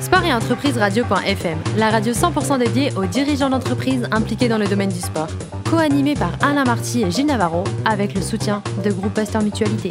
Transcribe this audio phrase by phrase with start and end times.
[0.00, 4.90] Sport et entreprise radio.fm, la radio 100% dédiée aux dirigeants d'entreprises impliqués dans le domaine
[4.90, 5.26] du sport.
[5.68, 9.90] Co-animée par Alain Marty et Gilles Navarro, avec le soutien de Groupe Pasteur Mutualité.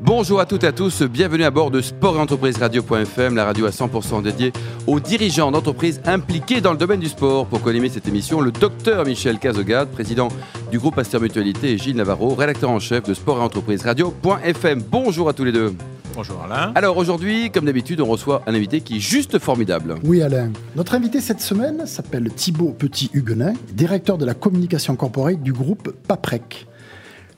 [0.00, 3.44] Bonjour à toutes et à tous, bienvenue à bord de Sport et Entreprise Radio.fm, la
[3.44, 4.52] radio à 100% dédiée
[4.86, 7.46] aux dirigeants d'entreprises impliqués dans le domaine du sport.
[7.46, 10.28] Pour co cette émission, le docteur Michel Cazogade, président
[10.70, 14.82] du groupe Pasteur Mutualité, et Gilles Navarro, rédacteur en chef de Sport et Entreprise Radio.fm.
[14.90, 15.74] Bonjour à tous les deux.
[16.14, 16.72] Bonjour Alain.
[16.74, 19.94] Alors aujourd'hui, comme d'habitude, on reçoit un invité qui est juste formidable.
[20.04, 20.52] Oui Alain.
[20.76, 26.66] Notre invité cette semaine s'appelle Thibaut Petit-Huguenin, directeur de la communication corporate du groupe Paprec.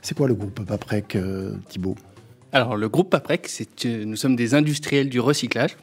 [0.02, 1.94] C'est quoi le groupe Paprec, euh, Thibaut?
[2.52, 5.76] Alors, le groupe Paprec, c'est, euh, nous sommes des industriels du recyclage.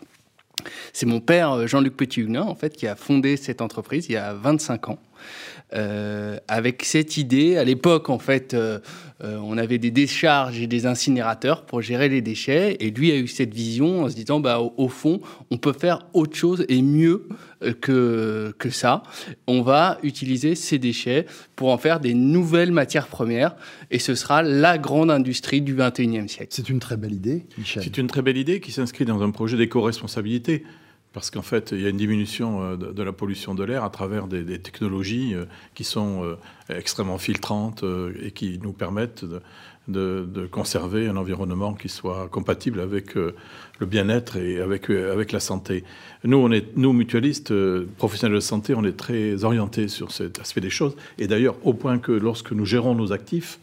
[0.94, 4.18] C'est mon père, euh, Jean-Luc Petit-Huguenin, en fait, qui a fondé cette entreprise il y
[4.18, 5.00] a 25 ans.
[5.74, 8.80] Euh, avec cette idée, à l'époque, en fait, euh,
[9.44, 12.78] on avait des décharges et des incinérateurs pour gérer les déchets.
[12.80, 16.08] Et lui a eu cette vision en se disant, bah, au, fond, on peut faire
[16.14, 17.28] autre chose et mieux
[17.64, 19.04] euh, que, que ça.
[19.48, 23.56] On va utiliser ces déchets pour en faire des nouvelles matières premières.
[23.92, 26.50] Et ce sera la grande industrie du 21e siècle.
[26.50, 27.84] C'est une très belle idée, Michel.
[27.84, 30.64] C'est une très belle idée qui s'inscrit dans un projet d'éco-responsabilité.
[31.14, 33.90] Parce qu'en fait, il y a une diminution euh, de la pollution de l'air à
[33.90, 35.46] travers des, technologies euh,
[35.76, 36.36] qui sont euh,
[36.70, 37.84] extrêmement filtrantes
[38.22, 39.26] et qui nous permettent
[39.88, 45.84] de, conserver un environnement qui soit compatible avec le bien-être et avec, avec la santé.
[46.24, 47.54] Nous, on est, nous, mutualistes,
[47.98, 50.96] professionnels de santé, on est très orientés sur cet aspect des choses.
[51.18, 53.60] Et d'ailleurs, au point que lorsque nous gérons nos actifs,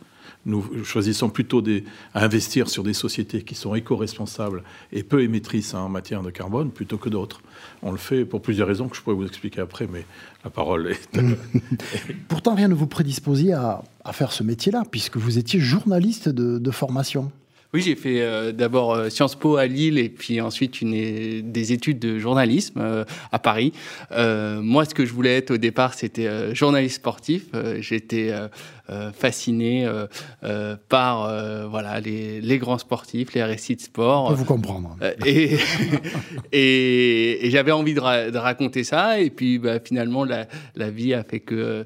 [0.46, 5.74] nous choisissons plutôt des, à investir sur des sociétés qui sont éco-responsables et peu émettrices
[5.74, 7.42] en matière de carbone plutôt que d'autres.
[7.82, 10.04] On le fait pour plusieurs raisons que je pourrais vous expliquer après, mais
[10.44, 11.20] la parole est...
[12.28, 17.30] Pourtant, rien ne vous prédisposait à, faire ce métier-là, puisque vous étiez journaliste de formation.
[17.74, 21.72] Oui, j'ai fait euh, d'abord euh, Sciences Po à Lille et puis ensuite une, des
[21.74, 23.74] études de journalisme euh, à Paris.
[24.10, 27.44] moi, ce que je voulais être au départ, c'était journaliste sportif.
[27.80, 28.32] J'étais
[29.12, 29.88] fasciné
[30.88, 34.28] par voilà les, les, grands sportifs, les récits de sport.
[34.28, 34.96] Peux vous comprendre.
[35.26, 35.56] et,
[36.52, 38.00] et, j'avais envie de,
[38.38, 39.20] raconter ça.
[39.20, 40.46] Et puis bah, finalement, la,
[40.76, 41.84] la, vie a fait que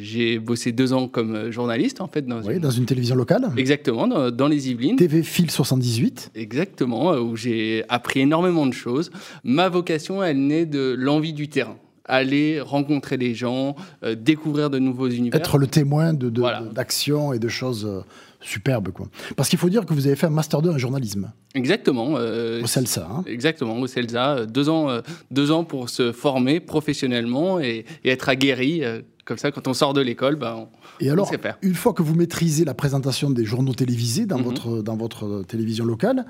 [0.00, 2.60] j'ai bossé deux ans comme journaliste en fait dans, oui, une...
[2.60, 3.48] dans une télévision locale.
[3.56, 4.96] Exactement, dans, dans les Yvelines.
[4.96, 6.30] TV Fil 78.
[6.34, 9.10] Exactement, euh, où j'ai appris énormément de choses.
[9.44, 11.76] Ma vocation, elle naît de l'envie du terrain
[12.08, 15.40] aller rencontrer les gens, euh, découvrir de nouveaux univers.
[15.40, 16.30] Être le témoin de,
[16.72, 18.00] d'actions et de choses euh,
[18.40, 18.90] superbes.
[18.90, 19.08] Quoi.
[19.36, 21.30] Parce qu'il faut dire que vous avez fait un Master 2 en journalisme.
[21.54, 22.14] Exactement.
[22.14, 23.08] au CELSA.
[23.10, 23.24] Hein.
[23.26, 24.46] Exactement, au CELSA.
[24.46, 28.82] Deux ans, deux ans pour se former professionnellement et, et être aguerri
[29.28, 30.68] comme ça, quand on sort de l'école, ben, on,
[31.04, 31.30] Et alors,
[31.60, 34.44] une fois que vous maîtrisez la présentation des journaux télévisés dans, mhm.
[34.44, 36.24] votre, dans votre télévision locale,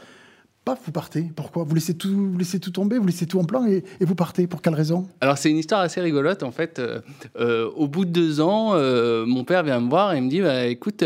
[0.74, 1.30] vous partez.
[1.34, 1.64] Pourquoi?
[1.64, 4.46] Vous laissez, tout, vous laissez tout tomber, vous laissez tout en plan et, vous partez.
[4.46, 5.06] Pour quelle raison?
[5.20, 6.42] Alors, c'est une histoire assez rigolote.
[6.42, 7.00] En fait, euh,
[7.38, 10.40] euh, au bout de deux ans, euh, mon père vient me voir et me dit
[10.40, 11.04] bah, écoute,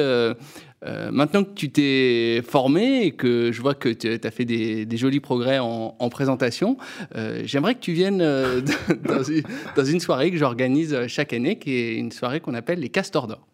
[0.85, 4.97] euh, maintenant que tu t'es formé et que je vois que tu as fait des,
[4.97, 6.77] jolis progrès en, présentation,
[7.15, 8.61] euh, j'aimerais que tu viennes euh,
[9.77, 13.27] dans, une, soirée que j'organise chaque année, qui est une soirée qu'on appelle les Castors
[13.27, 13.47] d'Or.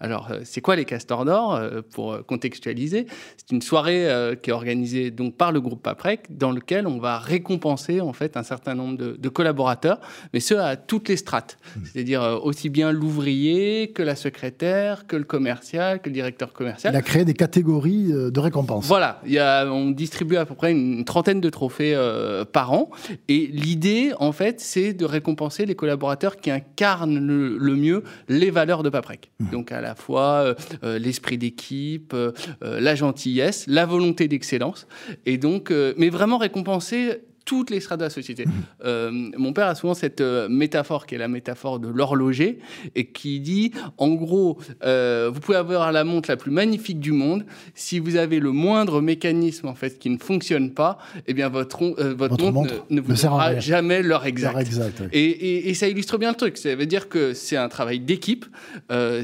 [0.00, 1.60] Alors, c'est quoi les Castors d'Or
[1.92, 4.08] Pour contextualiser, c'est une soirée
[4.42, 8.36] qui est organisée donc par le groupe Paprec, dans lequel on va récompenser en fait
[8.36, 10.00] un certain nombre de, de collaborateurs,
[10.32, 11.80] mais ce à toutes les strates, mmh.
[11.84, 16.96] c'est-à-dire aussi bien l'ouvrier que la secrétaire, que le commercial, que le directeur commercial il
[16.96, 18.86] a créé des catégories euh, de récompenses.
[18.86, 22.72] Voilà, il y a, on distribue à peu près une trentaine de trophées euh, par
[22.72, 22.90] an.
[23.28, 28.82] Et l'idée, en fait, c'est de récompenser les collaborateurs qui incarnent le, mieux les valeurs
[28.82, 29.30] de Paprec.
[29.38, 29.50] Mmh.
[29.50, 30.54] Donc à la fois
[30.84, 32.14] euh, l'esprit d'équipe,
[32.62, 34.86] la gentillesse, la volonté d'excellence.
[35.26, 38.44] Et donc, mais vraiment récompenser toutes les strates de la société.
[38.44, 38.50] Mmh.
[38.84, 42.58] Euh, mon père a souvent cette euh, métaphore qui est la métaphore de l'horloger
[42.94, 47.12] et qui dit, en gros, euh, vous pouvez avoir la montre la plus magnifique du
[47.12, 50.98] monde, si vous avez le moindre mécanisme en fait qui ne fonctionne pas,
[51.28, 51.76] eh bien votre,
[52.14, 54.68] votre, montre, ne, vous donnera jamais l'heure exacte.
[55.12, 56.56] et, et, ça illustre bien le truc.
[56.56, 58.44] Ça veut dire que c'est un travail d'équipe.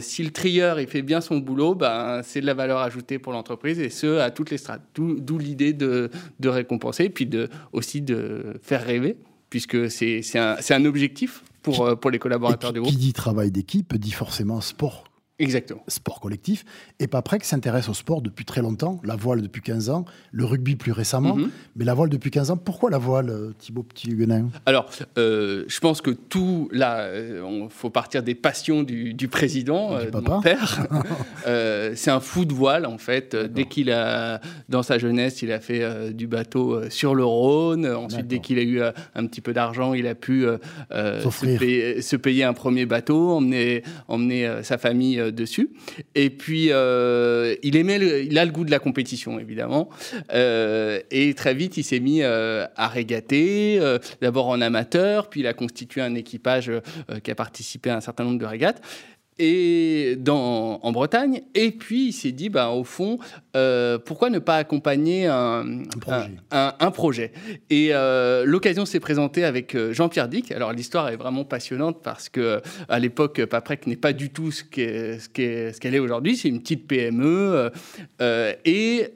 [0.01, 3.33] si le trieur il fait bien son boulot, ben c'est de la valeur ajoutée pour
[3.33, 4.83] l'entreprise et ce à toutes les strates.
[4.95, 8.12] D'où l'idée de, de récompenser et puis de aussi de
[8.63, 9.17] faire rêver,
[9.51, 12.93] puisque c'est un, un, objectif pour, euh, pour les collaborateurs du groupe.
[12.93, 15.05] Qui dit travail d'équipe dit forcément sport.
[15.43, 15.83] Exactement.
[15.89, 16.65] sport collectif.
[17.01, 20.77] Et Paprec s'intéresse au sport depuis très longtemps, la voile depuis 15 ans, le rugby
[20.77, 21.51] plus récemment, Mhm.
[21.77, 22.57] mais la voile depuis 15 ans.
[22.57, 24.49] Pourquoi la voile, euh, Thibaut Petit-Huguenin?
[24.67, 29.91] Alors, euh, je pense que tout, là, il faut partir des passions du, du président,
[29.99, 30.87] Du euh, de mon père.
[31.47, 33.35] Euh, c'est un fou de voile, en fait.
[33.35, 37.17] Euh, Dès qu'il a, dans sa jeunesse, il a fait euh, du bateau euh, sur
[37.17, 37.85] le Rhône.
[37.87, 40.59] Ensuite, dès qu'il a eu euh, un petit peu d'argent, il a pu euh,
[40.93, 45.71] euh, se, payer, se payer un premier bateau, emmener, emmener euh, sa famille euh, dessus.
[46.15, 49.89] Et puis, euh, il aimait, le- il a le goût de la compétition, évidemment.
[50.33, 53.81] Euh, et très vite, il s'est mis euh, à régater,
[54.21, 56.71] d'abord en amateur, puis il a constitué un équipage
[57.23, 58.83] qui a participé à un certain nombre de régates.
[59.39, 63.19] Et dans, en Bretagne, et puis il s'est dit, bah, au fond,
[63.57, 65.65] euh, pourquoi ne pas accompagner un,
[66.01, 66.31] projet.
[66.51, 67.33] un- un- un projet?
[67.71, 70.51] Et euh, l'occasion s'est présentée avec euh, Jean-Pierre Dick.
[70.53, 74.65] Alors l'histoire est vraiment passionnante parce que à l'époque, Paprec n'est pas du tout ce
[74.65, 76.37] qu'est- ce qu'est- ce qu'elle est aujourd'hui.
[76.37, 77.71] C'est une petite PME.
[78.21, 79.09] euh, et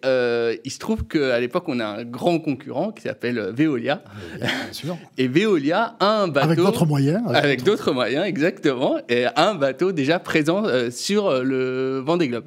[0.65, 4.03] il se trouve qu'à l'époque, on a un grand concurrent qui s'appelle Veolia.
[4.39, 4.97] Bien sûr.
[5.19, 6.47] Et Veolia a un bateau.
[6.47, 7.23] Avec d'autres moyens.
[7.33, 8.97] Avec d'autres moyens, exactement.
[9.09, 12.45] Et un bateau déjà présent sur le Vendée Globe.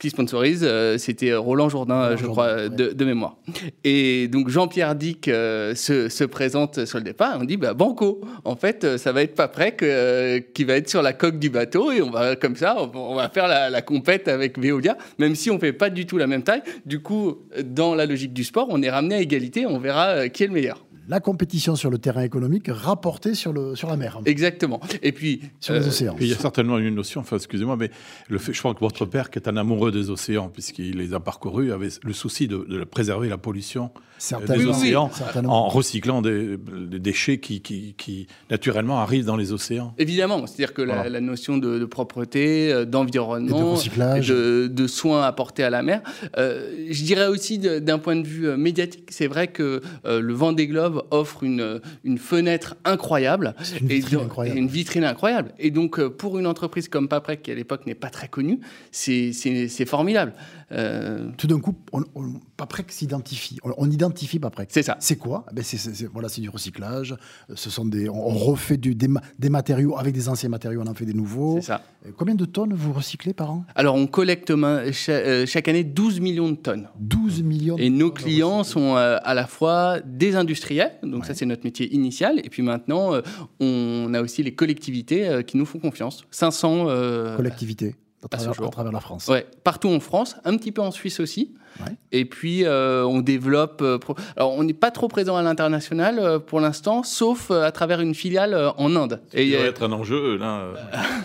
[0.00, 2.68] Qui sponsorise, euh, c'était Roland Jourdain, Roland euh, je Jourdain, crois, ouais.
[2.70, 3.36] de, de mémoire.
[3.82, 7.36] Et donc Jean-Pierre Dick euh, se, se présente sur le départ.
[7.40, 10.88] On dit bah, Banco, en fait, euh, ça va être Paprec euh, qui va être
[10.88, 13.70] sur la coque du bateau et on va comme ça, on, on va faire la,
[13.70, 16.62] la compète avec Veolia, même si on fait pas du tout la même taille.
[16.86, 19.66] Du coup, dans la logique du sport, on est ramené à égalité.
[19.66, 20.84] On verra euh, qui est le meilleur.
[21.08, 24.80] La compétition sur le terrain économique rapportée sur, le, sur la mer, Exactement.
[25.02, 26.16] Et puis sur les euh, océans.
[26.20, 27.90] Il y a certainement une notion, enfin excusez-moi, mais
[28.28, 31.14] le fait, je crois que votre père, qui est un amoureux des océans, puisqu'il les
[31.14, 34.54] a parcourus, avait le souci de, de préserver la pollution Certainement.
[34.54, 34.94] des Oui, oui, oui.
[34.96, 35.10] océans
[35.46, 39.94] en recyclant des, des déchets qui, qui, qui, naturellement arrivent dans les océans.
[39.98, 41.10] Évidemment, c'est-à-dire que la, Voilà.
[41.10, 46.02] la notion de, de propreté, euh, de d'environnement, de, de soins apportés à la mer.
[46.36, 50.34] Euh, je dirais aussi d'un point de vue euh, médiatique, c'est vrai que euh, le
[50.34, 53.54] Vendée Globe offre une, une fenêtre incroyable.
[53.80, 54.58] Une Et vitrine donc- incroyable.
[54.58, 55.52] et une vitrine incroyable.
[55.58, 58.60] Et donc, euh, pour une entreprise comme Paprec, qui à l'époque n'est pas très connue,
[58.90, 60.32] c'est formidable.
[60.70, 63.58] Euh, Tout d'un coup, on, on, Paprec s'identifie.
[63.64, 64.68] On, on identifie Paprec.
[64.70, 64.96] c'est ça.
[65.00, 65.46] C'est quoi?
[65.50, 65.78] Eh ben c'est,
[66.12, 67.14] Voilà, c'est du recyclage.
[67.54, 70.86] Ce sont des, on, refait du, des, ma- des matériaux avec des anciens matériaux, on
[70.88, 71.56] en fait des nouveaux.
[71.60, 71.82] C'est ça.
[72.06, 73.64] Euh, Combien de tonnes vous recyclez par an?
[73.74, 74.52] Alors, on collecte
[74.92, 76.88] chaque année 12 millions de tonnes.
[77.00, 77.76] 12 millions.
[77.76, 81.92] de Et nos clients sont à la fois des industriels, donc ça c'est notre métier
[81.94, 83.22] initial, et puis maintenant euh,
[83.60, 86.24] on a aussi les collectivités euh, qui nous font confiance.
[86.30, 88.66] 500 euh, collectivité à à ce travers, jour.
[88.66, 89.28] à travers la France.
[89.28, 91.54] ouais, partout en France, un petit peu en Suisse aussi.
[91.80, 91.92] Ouais.
[92.10, 93.82] Et puis euh, on développe.
[93.82, 97.62] euh, pro- Alors on n'est pas trop présent à l'international euh, pour l'instant, sauf euh,
[97.62, 99.20] à travers une filiale euh, en Inde.
[99.32, 100.74] Et il euh, doit être un enjeu là, euh,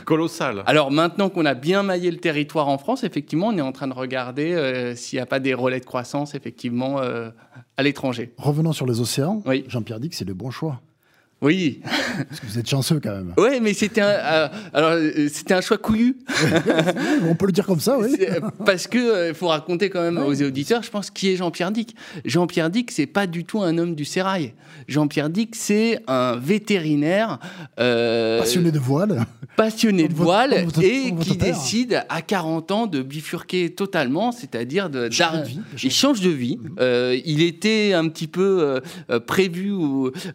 [0.05, 0.61] colossal.
[0.67, 3.87] alors maintenant qu'on a bien maillé le territoire en France, effectivement, on est en train
[3.87, 7.29] de regarder euh, s'il n'y a pas des relais de croissance effectivement euh,
[7.77, 8.33] à l'étranger.
[8.37, 9.41] Revenons sur les océans.
[9.47, 9.63] Oui.
[9.67, 10.81] Jean-Pierre dit que c'est le bon choix.
[11.43, 11.81] Oui,
[12.29, 13.33] Parce que vous êtes chanceux quand même.
[13.37, 16.17] Ouais, mais c'était un, euh, alors euh, c'était un choix couillu
[17.29, 18.15] On peut le dire comme ça, oui.
[18.17, 21.71] C'est- parce que il faut raconter quand même aux auditeurs, je pense, qui est Jean-Pierre
[21.71, 21.95] Dick.
[22.25, 24.53] Jean-Pierre Dick, c'est pas du tout un homme du sérail.
[24.87, 27.39] Jean-Pierre Dick, c'est un vétérinaire
[27.79, 29.25] euh, Passionné de voile.
[29.55, 31.53] passionné de votre- voile votre- et qui père.
[31.53, 36.21] décide à 40 ans de bifurquer totalement, c'est-à-dire de Changer d'ar- de vie, il change
[36.21, 36.57] de vie.
[36.79, 38.79] Euh, il était un petit peu euh,
[39.09, 39.71] euh, prévu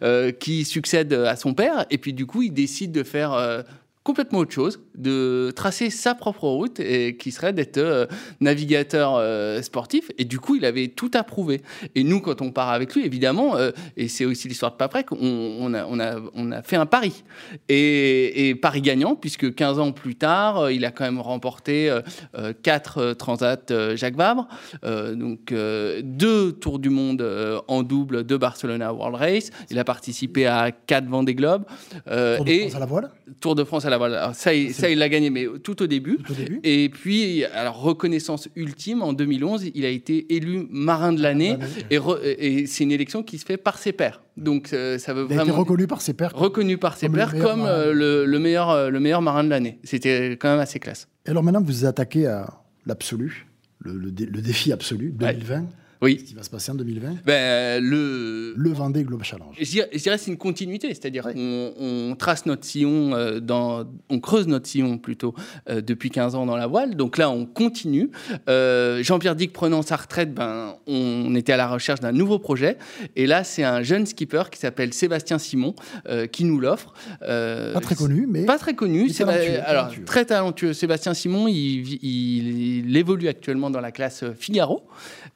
[0.01, 3.61] euh, qui succède à son père, et puis du coup, il décide de faire euh,
[4.03, 8.05] complètement autre chose, de tracer sa propre route, et qui serait d'être euh,
[8.39, 10.11] navigateur euh, sportif.
[10.17, 11.61] Et du coup, il avait tout approuvé.
[11.95, 15.11] Et nous, quand on part avec lui, évidemment, euh, et c'est aussi l'histoire de Paprec,
[15.11, 17.23] on, on, a, on, a, on a fait un pari.
[17.67, 22.01] Et, et pari gagnant, puisque 15 ans plus tard, il a quand même remporté euh,
[22.35, 24.47] euh, quatre euh, Transat euh, Jacques Vabre,
[24.83, 27.25] donc euh, deux Tours du Monde
[27.67, 29.51] en double de Barcelona World Race.
[29.69, 31.65] Il a participé à quatre Vendée Globe
[32.05, 33.09] Tour de et France à la voile,
[33.39, 34.15] Tour de France à la voile.
[34.15, 36.17] Alors, ça, il, ça, il l'a gagné, mais tout au début.
[36.17, 36.59] tout au début.
[36.63, 41.57] Et puis, alors reconnaissance ultime, en 2011, il a été élu marin de l'année.
[41.89, 44.21] Et, re- et c'est une élection qui se fait par ses pairs.
[44.37, 46.31] Donc euh, ça veut Il a été reconnu par ses pairs.
[46.33, 47.71] reconnu par ses Comme le pairs meilleur comme marin.
[47.71, 49.79] euh, le, le meilleur, euh, le meilleur marin de l'année.
[49.83, 51.07] C'était quand même assez classe.
[51.25, 52.47] Et alors maintenant, vous vous attaquez à
[52.85, 53.47] l'absolu,
[53.79, 55.65] le, le dé- le défi absolu, 2020.
[56.01, 56.17] Oui.
[56.19, 59.55] Ce qui va se passer en 2020 Ben, le, Le Vendée Globe Challenge.
[59.59, 63.39] Je dirais, je dirais que c'est une continuité, c'est-à-dire qu'on on trace notre sillon, euh,
[63.41, 65.35] dans, on creuse notre sillon plutôt
[65.69, 66.95] euh, depuis 15 ans dans la voile.
[66.95, 68.11] Donc là, on continue.
[68.47, 72.77] Euh, Jean-Pierre Dick prenant sa retraite, ben, on était à la recherche d'un nouveau projet.
[73.17, 75.75] Et là, c'est un jeune skipper qui s'appelle Sébastien Simon
[76.07, 76.93] euh, qui nous l'offre.
[77.23, 79.09] Euh, Pas très connu, mais Pas très connu.
[79.09, 80.05] Séba- talentueux, alors, talentueux.
[80.05, 80.73] très talentueux.
[80.73, 84.83] Sébastien Simon, il, vit- il- il évolue actuellement dans la classe Figaro.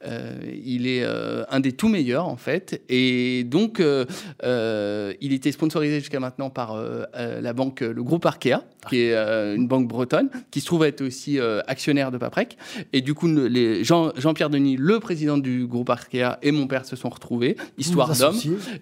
[0.05, 0.33] Euh,
[0.65, 2.81] il est euh, un des tout meilleurs, en fait.
[2.89, 4.05] Et donc, euh,
[5.21, 6.77] il était sponsorisé jusqu'à maintenant par
[7.15, 9.15] la banque, le groupe Arkea, qui est
[9.55, 12.57] une banque bretonne, qui se trouve être aussi actionnaire de Paprec.
[12.91, 16.67] Et du coup, le- les Jean, Jean-Pierre Denis, le président du groupe Arkea, et mon
[16.67, 18.35] père se sont retrouvés, histoire d'homme.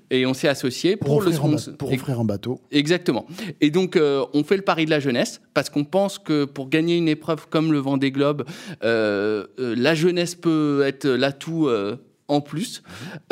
[0.10, 2.60] Et on s'est associés pour, pour, le offrir, un sponsor- ba- pour offrir un bateau.
[2.72, 3.26] Exactement.
[3.62, 3.98] Et donc,
[4.34, 7.48] on fait le pari de la jeunesse parce qu'on pense que pour gagner une épreuve
[7.50, 8.44] comme le Vendée Globe,
[8.82, 11.68] la jeunesse peut être l'atout.
[11.68, 11.96] euh,
[12.28, 12.82] en plus.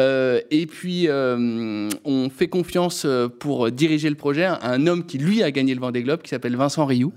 [0.02, 3.08] Euh, et puis, euh, on fait confiance
[3.40, 6.28] pour diriger le projet à un homme qui, lui, a gagné le Vendée Globe, qui
[6.28, 7.14] s'appelle Vincent Rioux.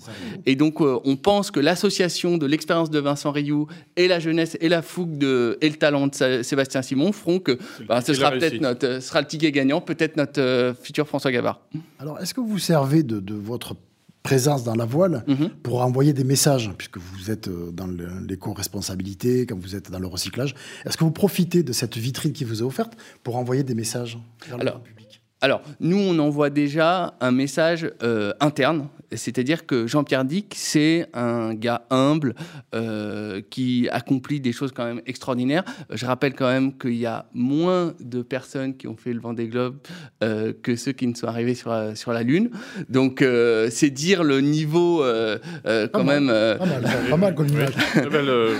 [0.46, 3.66] Et donc, euh, on pense que l'association de l'expérience de Vincent Rioux
[3.96, 7.40] et la jeunesse et la fougue de, et le talent de Sa- Sébastien Simon feront
[7.40, 11.32] que bah, ce sera peut-être notre, sera le ticket gagnant, peut-être notre euh, futur François
[11.32, 11.62] Gavard.
[11.98, 13.74] Alors, est-ce que vous vous servez de, de votre
[14.22, 15.48] présence dans la voile Mhm.
[15.62, 19.98] pour envoyer des messages, puisque vous êtes euh, dans le- l'éco-responsabilité, quand vous êtes dans
[19.98, 23.62] le recyclage Est-ce que vous profitez de cette vitrine qui vous est offerte pour envoyer
[23.64, 25.01] des messages vers le Alors, grand public?
[25.42, 31.52] Alors, nous, on envoie déjà un message euh, interne, c'est-à-dire que Jean-Pierre Dick, c'est un
[31.52, 32.34] gars humble
[32.76, 35.64] euh, qui accomplit des choses quand même extraordinaires.
[35.90, 39.48] Je rappelle quand même qu'il y a moins de personnes qui ont fait le Vendée
[39.48, 39.76] Globe
[40.22, 42.50] euh, que ceux qui ne sont arrivés sur la, sur la Lune.
[42.88, 46.30] Donc, euh, c'est dire le niveau euh, euh, quand même...
[46.30, 47.74] euh, Pas mal, pas mal comme image.
[47.96, 48.54] Euh,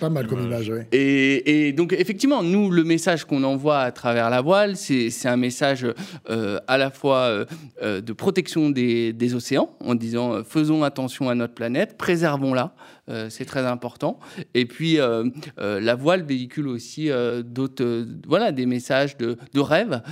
[0.00, 0.82] Pas mal comme image, oui.
[0.92, 5.28] Et, et donc, effectivement, nous, le message qu'on envoie à travers la voile, c'est c'est
[5.28, 5.92] un message euh,
[6.66, 7.44] à la fois euh,
[7.82, 12.74] euh, de protection des, océans, en disant euh, faisons attention à notre planète, préservons-la,
[13.12, 14.18] euh, c'est très important.
[14.54, 15.24] Et puis, euh,
[15.58, 17.10] euh, la voile véhicule aussi
[17.44, 20.02] d'autres, voilà, des messages de, de rêve,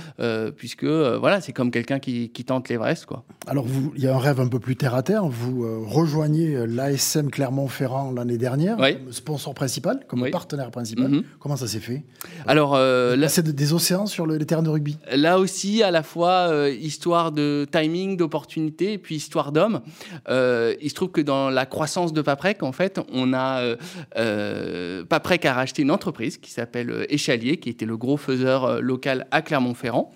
[0.57, 3.23] puisque voilà, c'est comme quelqu'un qui, qui tente l'Everest, quoi.
[3.47, 5.25] Alors, vous- il y a un rêve un peu plus terre à terre.
[5.25, 8.93] Vous rejoignez l'ASM Clermont-Ferrand l'année dernière, Oui.
[8.97, 10.31] comme sponsor principal, comme Oui.
[10.31, 11.07] partenaire principal.
[11.09, 11.23] Mhm.
[11.39, 12.03] Comment ça s'est fait?
[12.47, 14.97] Alors, là, C'est des océans sur le- les terrains de rugby?
[15.15, 19.81] Là aussi, à la fois histoire de timing, d'opportunité, et puis histoire d'homme.
[20.29, 23.75] Il se trouve que dans la croissance de Paprec, en fait, on a euh,
[24.17, 28.81] euh, Paprec a racheté une entreprise qui s'appelle euh, Échalier, qui était le gros faiseur
[28.81, 30.13] local à Clermont-Ferrand.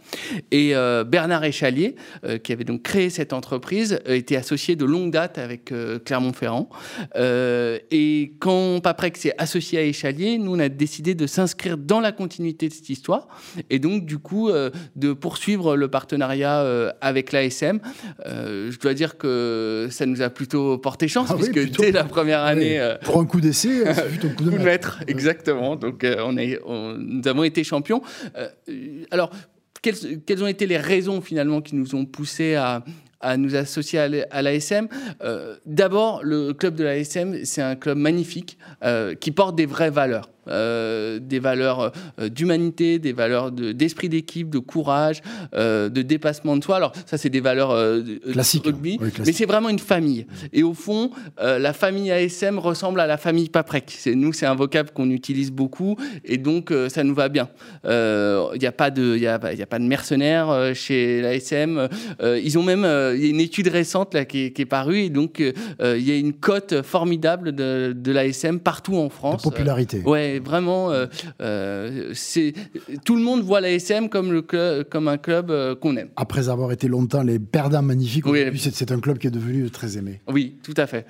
[0.52, 0.74] Et
[1.06, 1.96] Bernard Échalier,
[2.44, 5.74] qui avait donc créé cette entreprise, était associé de longue date avec
[6.06, 6.70] Clermont-Ferrand.
[7.16, 12.12] Et quand Paprec s'est associé à Échalier, nous, on a décidé de s'inscrire dans la
[12.12, 13.28] continuité de cette histoire.
[13.70, 14.50] Et donc, du coup,
[14.96, 17.80] de poursuivre le partenariat avec l'ASM.
[18.26, 21.82] Je dois dire que ça nous a plutôt porté chance, Ah oui, puisque plutôt.
[21.84, 22.78] dès la première année, Oui.
[22.78, 24.64] euh, Pour un coup d'essai, c'est plutôt un coup de maître.
[24.64, 25.76] maître, exactement.
[25.76, 28.02] Donc, euh, on est, on- nous avons été champions.
[28.38, 28.48] Euh,
[29.12, 29.32] alors,
[29.82, 32.84] quelles, quelles ont été les raisons finalement qui nous ont poussés à,
[33.22, 34.88] à nous associer à l'ASM
[35.22, 39.92] Euh, D'abord, le club de l'ASM, c'est un club magnifique euh, qui porte des vraies
[39.92, 40.30] valeurs.
[40.48, 45.22] Euh, des valeurs euh, d'humanité, des valeurs de- d'esprit d'équipe, de courage,
[45.56, 46.76] euh, de dépassement de soi.
[46.78, 48.98] Alors ça, c'est des valeurs de- de Classique, rugby, hein.
[49.02, 49.26] Oui, classique.
[49.26, 50.28] mais c'est vraiment une famille.
[50.54, 51.10] Et au fond,
[51.42, 53.86] la famille ASM ressemble à la famille Paprec.
[53.98, 57.50] C'est nous, c'est un vocable qu'on utilise beaucoup, et donc ça nous va bien.
[57.84, 61.88] Il n'y a pas de, il y a, y a pas de mercenaires chez l'ASM.
[62.24, 62.86] Ils ont même,
[63.16, 66.02] il y a une étude récente là qui est, qui est parue, et donc il
[66.08, 69.42] y a une cote formidable de, de l'ASM partout en De France.
[69.44, 70.02] popularité.
[70.06, 71.06] Euh, vraiment, euh,
[71.42, 72.54] euh, c'est
[73.04, 76.10] tout le monde voit l'ASM comme le club, comme un club euh, qu'on aime.
[76.16, 78.46] Après avoir été longtemps les perdants magnifiques, Oui.
[78.58, 80.22] c'est c'est un club qui est devenu très aimé.
[80.32, 81.06] Oui, tout à fait.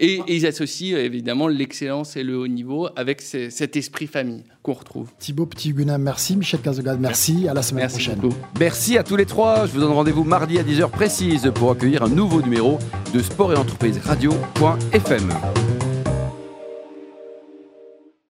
[0.00, 4.44] Et, et ils associent évidemment l'excellence et le haut niveau avec ce- cet esprit famille
[4.62, 5.10] qu'on retrouve.
[5.18, 6.36] Thibaut Petit-Huguenin, merci.
[6.36, 7.48] Michel Cazogade, merci.
[7.48, 8.20] À la semaine Merci prochaine.
[8.20, 8.36] beaucoup.
[8.60, 9.66] Merci à tous les trois.
[9.66, 12.78] Je vous donne rendez-vous mardi à 10h précise pour accueillir un nouveau numéro
[13.12, 15.32] de Sport et Entreprise Radio.fm.